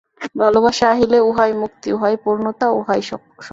ভালবাসা 0.35 0.85
আসিলে 0.93 1.17
উহাই 1.21 1.51
মুক্তি, 1.61 1.87
উহাই 1.91 2.15
পূর্ণতা, 2.23 2.67
উহাই 2.71 3.01
স্বর্গ। 3.01 3.37